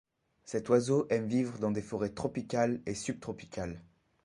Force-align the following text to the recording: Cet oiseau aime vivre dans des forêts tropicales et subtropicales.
Cet 0.45 0.69
oiseau 0.69 1.05
aime 1.11 1.27
vivre 1.27 1.59
dans 1.59 1.69
des 1.69 1.83
forêts 1.83 2.09
tropicales 2.09 2.81
et 2.87 2.95
subtropicales. 2.95 3.83